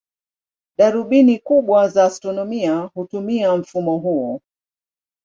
Darubini 0.77 1.39
kubwa 1.39 1.89
za 1.89 2.03
astronomia 2.05 2.77
hutumia 2.79 3.55
mfumo 3.55 3.97
huo. 3.97 4.41